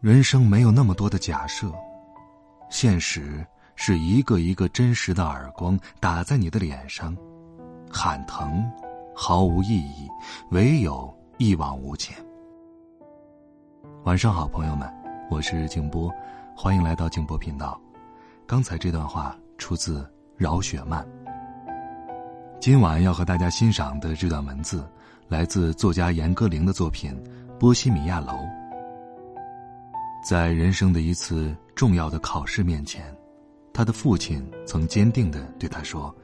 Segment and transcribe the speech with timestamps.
[0.00, 1.72] 人生没有那么多的假设，
[2.70, 3.44] 现实
[3.74, 7.16] 是一个一个真实的耳光打在你的脸上，
[7.90, 8.64] 喊疼，
[9.12, 10.08] 毫无意义，
[10.52, 12.16] 唯有一往无前。
[14.04, 14.88] 晚上好，朋友们，
[15.28, 16.08] 我是静波，
[16.56, 17.80] 欢迎来到静波频道。
[18.46, 21.04] 刚才这段话出自饶雪漫。
[22.60, 24.88] 今晚要和大家欣赏的这段文字，
[25.26, 27.12] 来自作家严歌苓的作品
[27.58, 28.32] 《波西米亚楼》。
[30.28, 33.02] 在人生的一次重要的考试面前，
[33.72, 36.14] 他的父亲曾坚定的对他说：“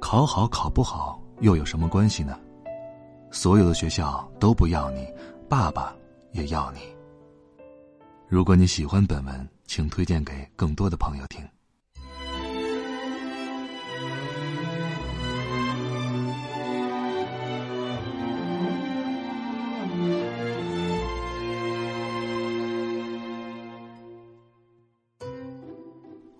[0.00, 2.38] 考好考不好又有什么关系呢？
[3.32, 5.04] 所有的学校都不要你，
[5.48, 5.92] 爸爸
[6.30, 6.78] 也要你。”
[8.30, 11.44] 如果你喜欢本文，请推荐给更多的朋友听。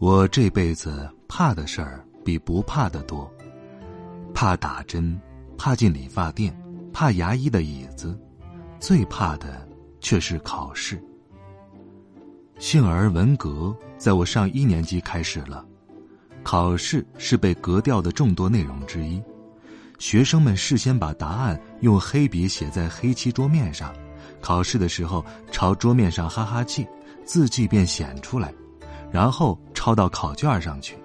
[0.03, 3.33] 我这辈子怕的事儿比不怕的多，
[4.35, 5.17] 怕打针，
[5.57, 6.53] 怕进理发店，
[6.93, 8.19] 怕牙医的椅子，
[8.81, 9.65] 最怕的
[10.01, 11.01] 却是考试。
[12.59, 15.65] 幸而文革在我上一年级开始了，
[16.43, 19.23] 考试是被革掉的众多内容之一，
[20.01, 23.95] 学生们事先把答案用黑笔写在黑漆桌面上，
[24.41, 26.85] 考试的时候朝桌面上哈哈气，
[27.25, 28.53] 字迹便显出来。
[29.13, 30.97] 然后抄到考卷上去。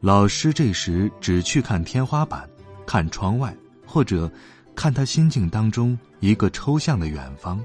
[0.00, 2.48] 老师这时只去看天花板，
[2.86, 3.54] 看窗外，
[3.86, 4.30] 或者
[4.74, 7.62] 看他心境当中一个抽象的远方。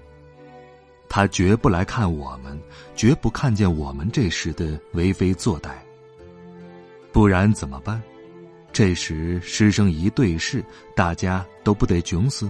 [1.07, 2.57] 他绝不来看我们，
[2.95, 5.71] 绝不看见我们这时的为非作歹。
[7.11, 8.01] 不然怎么办？
[8.71, 10.63] 这时师生一对视，
[10.95, 12.47] 大家都不得窘死。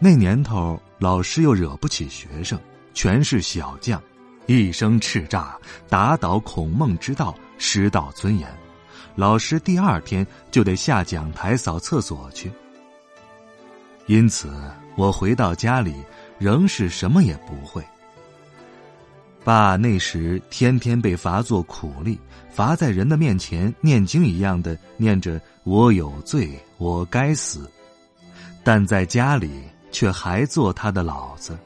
[0.00, 2.58] 那年头，老师又惹不起学生，
[2.92, 4.02] 全是小将。
[4.46, 5.54] 一声叱咤，
[5.88, 8.48] 打倒孔孟之道，失道尊严。
[9.14, 12.50] 老师第二天就得下讲台扫厕所去。
[14.06, 14.50] 因此，
[14.96, 15.94] 我回到家里
[16.38, 17.84] 仍是什么也不会。
[19.44, 22.18] 爸那时天天被罚做苦力，
[22.50, 27.70] 罚在人的面前念经一样的念着“我有罪，我该死”，
[28.64, 31.58] 但在家里却还做他的老子。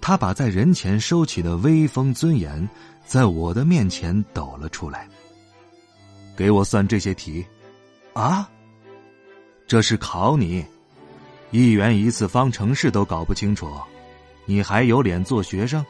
[0.00, 2.68] 他把在人前收起的威风尊严，
[3.04, 5.08] 在我的面前抖了出来。
[6.36, 7.44] 给我算这些题，
[8.12, 8.48] 啊！
[9.66, 10.64] 这是考你，
[11.50, 13.70] 一元一次方程式都搞不清楚，
[14.46, 15.84] 你还有脸做学生？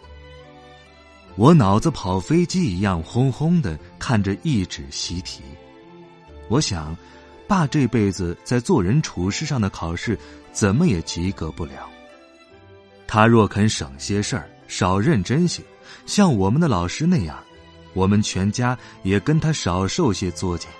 [1.36, 5.42] 我脑子跑飞机一样轰轰的看着一纸习题，
[6.48, 6.96] 我想，
[7.46, 10.18] 爸这辈子在做人处事上的考试，
[10.50, 11.88] 怎么也及格不了。
[13.08, 15.62] 他若肯省些事儿，少认真些，
[16.04, 17.42] 像我们的老师那样，
[17.94, 20.70] 我们全家也跟他少受些作践。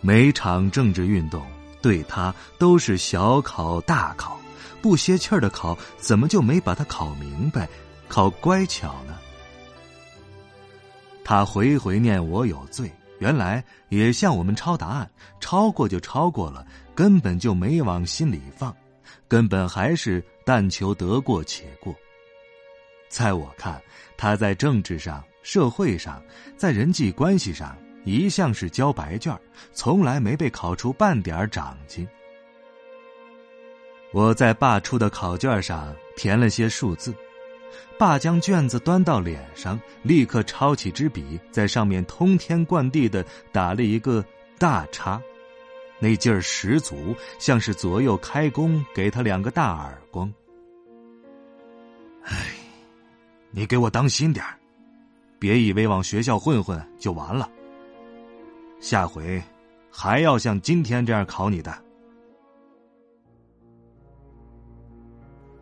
[0.00, 1.44] 每场政治运动
[1.82, 4.40] 对他都是小考大考，
[4.80, 7.68] 不歇气儿的考，怎么就没把他考明白、
[8.08, 9.18] 考乖巧呢？
[11.22, 18.74] 他回回念我有罪，原来也像我们抄答案，抄过就抄过了，根本就没往心里放。
[19.28, 21.94] 根本还是但求得过且过。
[23.08, 23.82] 在我看，
[24.16, 26.22] 他在政治上、社会上，
[26.56, 29.38] 在人际关系上，一向是交白卷，
[29.72, 32.08] 从来没被考出半点长进。
[34.12, 37.14] 我在爸出的考卷上填了些数字，
[37.98, 44.24] 爸将卷子端到脸上，立刻抄起支笔，在上面通天灌地的打了一个
[44.58, 45.20] 大叉。
[46.02, 50.28] 那劲儿十足，像是左右开弓，给他两个大耳光。
[52.24, 52.34] 哎，
[53.52, 54.44] 你给我当心点
[55.38, 57.48] 别以为往学校混混就完了。
[58.80, 59.40] 下回
[59.92, 61.72] 还要像今天这样考你的。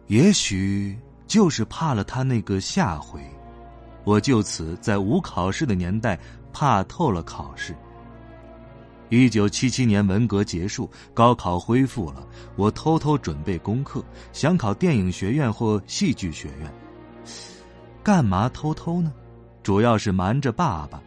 [0.07, 3.21] 也许就是怕了他那个下回，
[4.05, 6.19] 我就此在无考试的年代
[6.51, 7.77] 怕透了考试。
[9.11, 14.03] 一九七七年文革结束，高考恢复了，我偷偷准备功课，
[14.33, 16.73] 想考电影学院或戏剧学院。
[18.05, 19.13] 干嘛偷偷呢？
[19.65, 21.03] 主要是瞒着爸爸。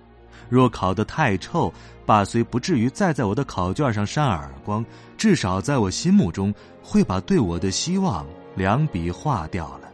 [0.49, 1.73] 若考得太臭，
[2.05, 4.85] 爸虽不至于再在我的考卷上扇耳光，
[5.17, 6.53] 至少在我心目中
[6.83, 9.89] 会把对我的希望两笔划掉了。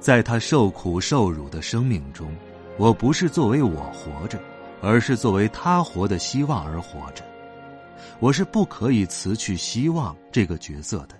[0.00, 2.34] 在他受苦受辱的生命中，
[2.78, 4.40] 我不是作为我活着。
[4.82, 7.24] 而是作为他活的希望而活着，
[8.18, 11.14] 我是不可以辞去希望这个角色的。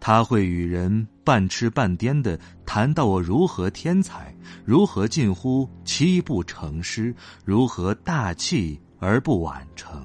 [0.00, 4.32] 他会与人半痴半癫的谈到我如何天才，
[4.64, 10.04] 如何近乎七步成诗，如何大器而不晚成。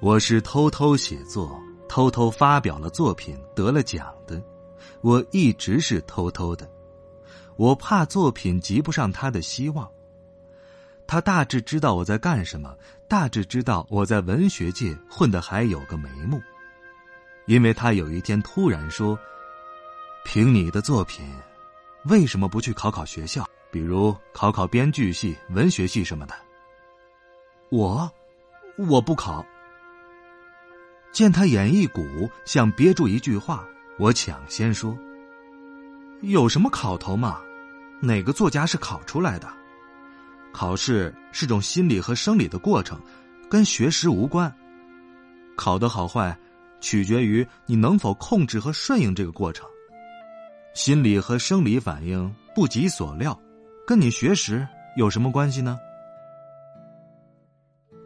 [0.00, 4.42] 我是偷偷写作，偷偷发表了作品，得了奖的。
[5.00, 6.70] 我一直是偷偷的。
[7.56, 9.90] 我怕作品及不上他的希望。
[11.06, 12.74] 他大致知道我在干什么，
[13.06, 16.40] 大致知道我在文学界混得还有个眉目，
[17.46, 19.18] 因为他有一天突然说
[20.24, 21.24] ：“凭你的作品，
[22.06, 26.34] 为什么不去考考学校，比如考考编剧系、文学系什么的？”
[27.68, 28.10] 我，
[28.78, 29.44] 我不考。
[31.12, 33.64] 见他眼一鼓，想憋住一句话，
[33.98, 34.96] 我抢先说。
[36.20, 37.38] 有什么考头嘛？
[38.00, 39.48] 哪个作家是考出来的？
[40.52, 43.00] 考试是种心理和生理的过程，
[43.50, 44.52] 跟学识无关。
[45.56, 46.36] 考的好坏，
[46.80, 49.66] 取决于你能否控制和顺应这个过程。
[50.74, 53.38] 心理和生理反应不及所料，
[53.86, 54.66] 跟你学识
[54.96, 55.78] 有什么关系呢？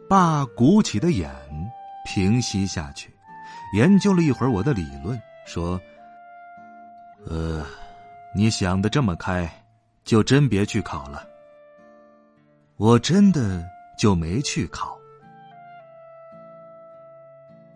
[0.07, 1.31] 爸鼓起的眼
[2.05, 3.13] 平息下去，
[3.75, 5.79] 研究了一会儿我的理论，说
[7.29, 7.65] ：“呃。”
[8.35, 9.49] 你想的这么开，
[10.03, 11.27] 就真别去考了。
[12.77, 13.67] 我真的
[13.97, 14.97] 就没去考。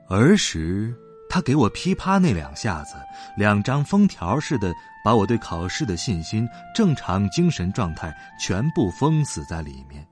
[0.07, 0.95] 儿时，
[1.29, 2.95] 他给我噼啪那两下子，
[3.35, 4.71] 两张封条似的，
[5.03, 10.05] 把我对考试的信心、正常精神状态全部封死在里面。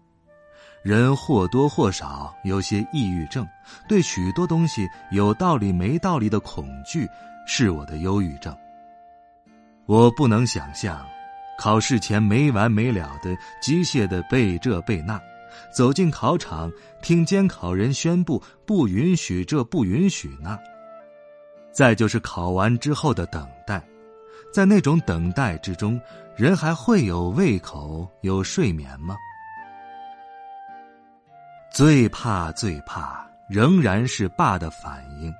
[0.84, 3.48] 人或多或少有些抑郁症，
[3.88, 7.08] 对许多东西有道理没道理的恐惧，
[7.46, 8.58] 是我的忧郁症。
[9.92, 11.06] 我不能想象，
[11.60, 15.22] 考试前没完没了的机械的背这背那，
[15.70, 16.72] 走进考场
[17.02, 20.58] 听监考人宣布不允许这不允许那，
[21.74, 23.86] 再就是考完之后的等待，
[24.54, 26.00] 在那种等待之中，
[26.38, 29.18] 人还会有胃口、有睡眠吗？
[31.70, 35.34] 最怕最怕，仍然是爸的反应，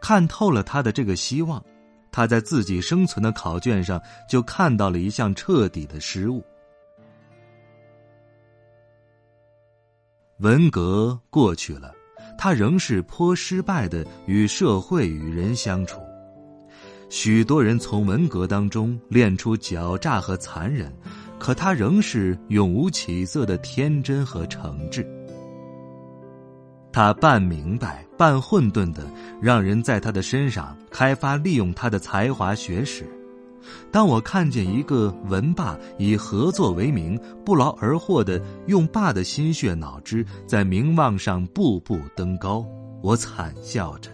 [0.00, 1.62] 看透了他的这个希望。
[2.10, 6.44] 他在自己生存的考卷上就看到了一项彻底的失误。
[10.38, 11.92] 文革过去了，
[12.38, 16.00] 他仍是颇失败的与社会与人相处。
[17.10, 20.92] 许多人从文革当中练出狡诈和残忍，
[21.38, 25.04] 可他仍是永无起色的天真和诚挚。
[26.92, 29.04] 他半明白半混沌的，
[29.40, 33.06] 让人在他的身上开发利用他的才华学识。
[33.90, 42.64] 当我看见一个文霸以合作为名，不劳而获的用霸的心血脑汁在名望上步步登高，
[43.02, 44.10] 我惨笑着，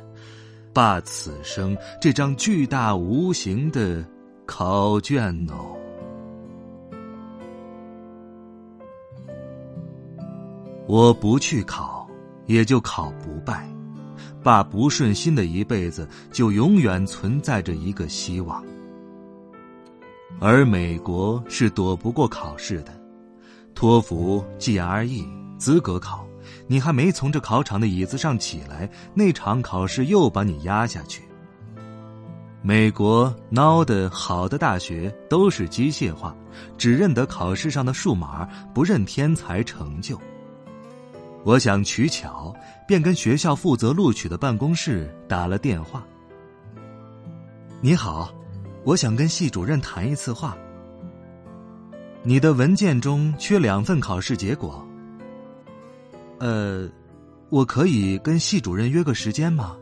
[0.72, 4.04] 霸此生这张巨大无形的
[4.44, 5.76] 考卷哦，
[10.88, 11.93] 我不去考。
[12.46, 13.68] 也就考不败，
[14.42, 18.62] 爸不顺心的一辈子就永远存在着一个希望。
[20.40, 22.92] 而美国是躲不过考试的，
[23.74, 25.24] 托福、GRE
[25.58, 26.26] 资格考，
[26.66, 31.22] 你还没从这考场的椅子上起来，那场考试又把你压下去。
[32.62, 36.34] 美国孬的好的大学都是机械化，
[36.78, 40.18] 只认得考试上的数码，不认天才成就。
[41.44, 42.54] 我想取巧，
[42.88, 46.02] 便跟学校负责录取的办公室打了电话。
[47.82, 48.34] 你好，
[48.82, 50.56] 我想跟系主任谈一次话。
[52.22, 54.82] 你的文件中缺两份考试结果。
[56.38, 56.88] 呃，
[57.50, 59.76] 我可以跟系主任约个时间吗？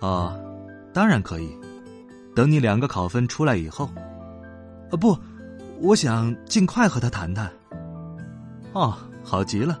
[0.00, 0.38] 哦，
[0.92, 1.50] 当然可以。
[2.36, 3.86] 等你两个考分出来以后。
[4.90, 5.18] 啊不，
[5.80, 7.50] 我想尽快和他谈谈。
[8.72, 8.96] 哦。
[9.24, 9.78] 好极了，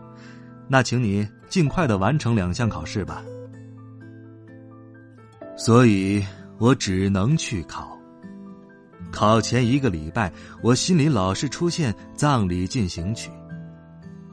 [0.68, 3.24] 那请你尽快的完成两项考试吧。
[5.56, 6.22] 所以
[6.58, 7.96] 我只能去考。
[9.10, 10.30] 考前一个礼拜，
[10.62, 13.30] 我心里老是出现葬礼进行曲。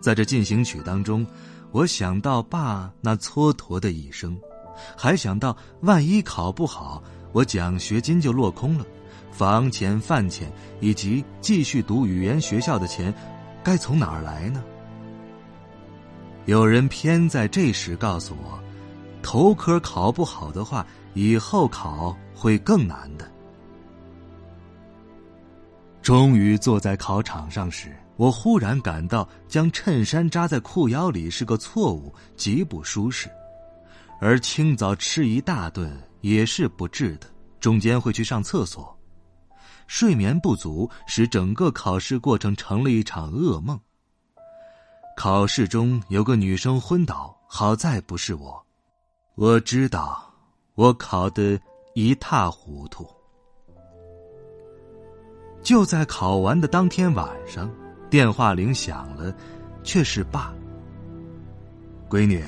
[0.02, 1.26] 在这进行曲当中，
[1.72, 4.38] 我想到爸那蹉跎的一生，
[4.98, 8.86] 还想到万一考不好，我奖学金就落空了，
[9.32, 13.14] 房钱、饭钱以及继续读语言学校的钱，
[13.66, 14.64] 该从哪儿来呢？
[16.46, 18.60] 有人偏在这时告诉我，
[19.24, 23.28] 头科考不好的话，以后考会更难的。
[26.04, 33.28] 终于坐在考场上时，我忽然感到将衬衫扎在裤腰里是个错误，极不舒适；
[34.22, 35.92] 而清早吃一大顿
[36.22, 37.26] 也是不智的，
[37.60, 38.95] 中间会去上厕所。
[39.88, 43.80] 睡眠不足使整个考试过程成了一场噩梦。
[45.18, 48.66] 考试中有个女生昏倒，好在不是我。
[49.36, 50.34] 我知道，
[50.76, 51.60] 我考得
[51.94, 53.08] 一塌糊涂。
[55.64, 57.70] 就在考完的当天晚上，
[58.10, 59.34] 电话铃响了，
[59.84, 60.54] 却是爸。
[62.10, 62.44] 闺女，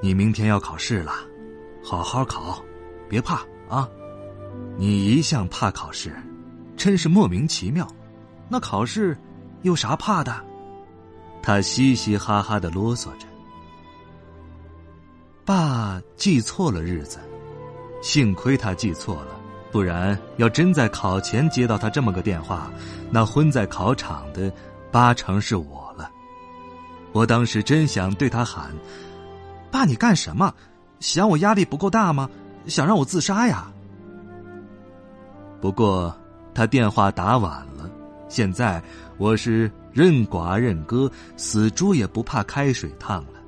[0.00, 1.12] 你明天要考试了，
[1.84, 2.62] 好好考，
[3.08, 3.88] 别怕啊！
[4.78, 6.16] 你一向怕考试，
[6.82, 7.86] 真是莫名其妙。
[8.48, 9.16] 那考试
[9.60, 10.34] 有啥怕的？
[11.40, 13.26] 他嘻嘻哈哈的啰嗦着。
[15.44, 17.20] 爸记错了日子，
[18.02, 19.28] 幸亏他记错了。
[19.70, 22.68] 不然，要真在考前接到他这么个电话，
[23.12, 24.52] 那昏在考场的
[24.90, 26.10] 八成是我了。
[27.12, 28.74] 我当时真想对他喊
[29.70, 30.52] ：“爸，你干什么？
[30.98, 32.28] 想我压力不够大吗？
[32.66, 33.72] 想让我自杀呀？”
[35.62, 36.12] 不过
[36.54, 37.90] 他电话打晚了，
[38.28, 38.82] 现在
[39.16, 43.40] 我是任寡任歌，死猪也不怕开水烫了。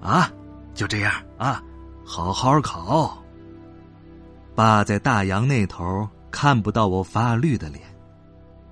[0.00, 0.30] 啊，
[0.74, 1.62] 就这样啊，
[2.04, 3.16] 好好考。
[4.54, 7.82] 爸在大洋那头看不到我发绿的脸，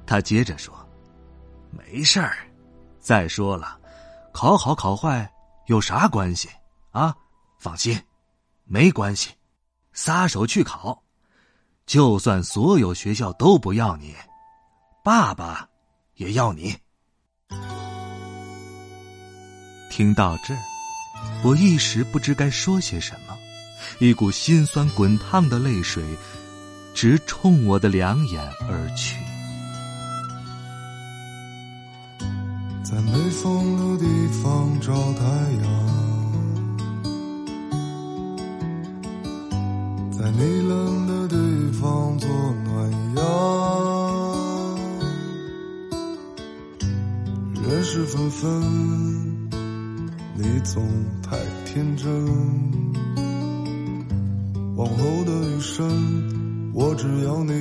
[0.07, 0.75] 他接着说
[1.71, 2.37] ：“没事儿，
[2.99, 3.79] 再说了，
[4.33, 5.31] 考好考坏
[5.67, 6.49] 有啥关系
[6.91, 7.15] 啊？
[7.59, 7.99] 放心，
[8.65, 9.31] 没关系，
[9.93, 11.03] 撒手去考，
[11.89, 14.15] 就算所有学校都不要你，
[15.03, 15.67] 爸爸
[16.17, 16.77] 也要你。”
[19.91, 20.61] 听到这儿，
[21.43, 23.35] 我一时不知该说些什么。
[24.01, 26.05] 一股心酸滚烫的泪水，
[26.93, 29.17] 直冲我的两眼而去。
[32.85, 34.07] 在没风的地
[34.43, 35.25] 方找太
[35.63, 35.65] 阳，
[40.13, 41.38] 在你冷的地
[41.73, 42.29] 方做
[42.65, 43.25] 暖阳。
[47.63, 49.49] 人事纷纷，
[50.37, 50.83] 你总
[51.23, 52.09] 太天真。
[54.77, 54.95] 往后
[55.25, 57.53] 的余生，我只要你。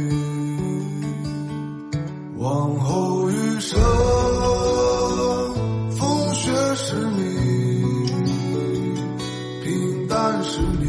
[2.37, 3.79] 往后余生，
[5.91, 8.05] 风雪是你，
[9.63, 10.85] 平淡是你，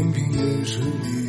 [0.00, 1.19] 平平也是你，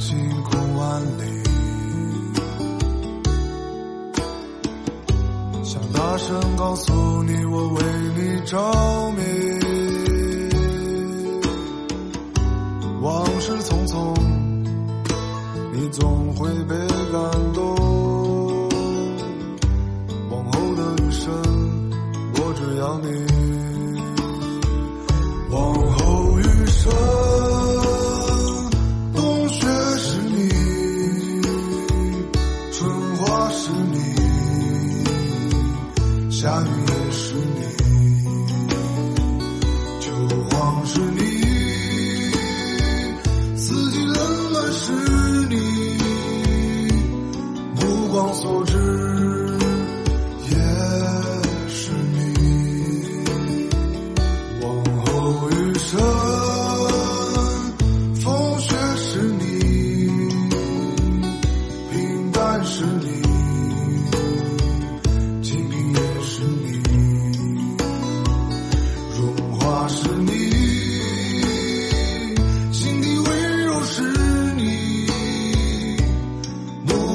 [0.00, 1.42] 晴空万里。
[5.62, 7.82] 想大声告诉你，我为
[8.16, 9.49] 你着迷。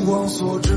[0.05, 0.71] 目光所至